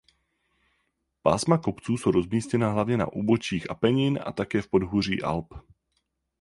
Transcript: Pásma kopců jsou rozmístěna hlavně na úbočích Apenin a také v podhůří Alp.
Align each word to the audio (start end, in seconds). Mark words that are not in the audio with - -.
Pásma 1.21 1.57
kopců 1.57 1.97
jsou 1.97 2.11
rozmístěna 2.11 2.71
hlavně 2.71 2.97
na 2.97 3.13
úbočích 3.13 3.69
Apenin 3.71 4.19
a 4.25 4.31
také 4.31 4.61
v 4.61 4.67
podhůří 4.67 5.23
Alp. 5.23 5.53